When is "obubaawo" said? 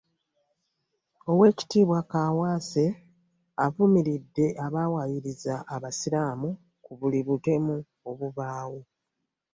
8.09-8.79